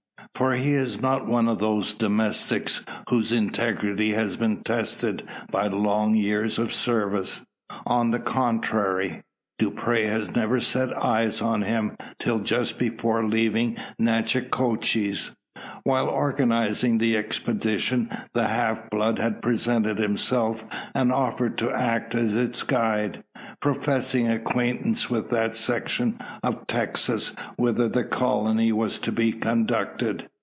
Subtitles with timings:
[0.35, 6.15] For he is not one of those domestics, whose integrity has been tested by long
[6.15, 7.45] years of service.
[7.85, 9.21] On the contrary,
[9.59, 15.29] Dupre has never set eyes on him, till just before leaving Nachitoches.
[15.83, 20.63] While organising the expedition, the half blood had presented himself,
[20.95, 23.23] and offered to act as its guide
[23.59, 30.27] professing acquaintance with that section of Texas whither the colony was to be conducted.